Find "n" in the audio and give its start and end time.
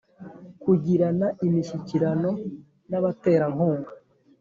2.89-2.91